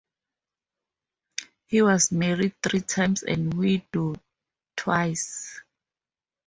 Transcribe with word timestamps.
He 1.67 1.83
was 1.83 2.11
married 2.11 2.55
three 2.63 2.81
times 2.81 3.21
and 3.21 3.53
widowed 3.53 4.19
twice. 4.75 5.61